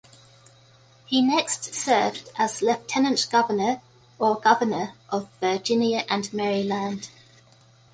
He 1.05 1.21
next 1.21 1.75
served 1.75 2.31
as 2.35 2.63
lieutenant 2.63 3.27
governor 3.31 3.83
or 4.17 4.39
governor 4.39 4.93
of 5.09 5.29
Virginia 5.39 6.05
and 6.09 6.33
Maryland. 6.33 7.09